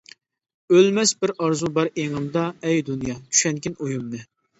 ئۆلمەس 0.77 1.11
بىر 1.25 1.33
ئارزۇ 1.43 1.69
بار 1.75 1.91
ئېڭىمدا، 2.03 2.47
ئەي 2.71 2.81
دۇنيا، 2.87 3.19
چۈشەنگىن 3.29 3.77
ئويۇمنى. 3.85 4.23